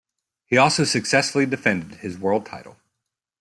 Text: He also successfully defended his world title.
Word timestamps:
He 0.47 0.57
also 0.57 0.83
successfully 0.83 1.45
defended 1.45 1.99
his 1.99 2.17
world 2.17 2.43
title. 2.47 2.77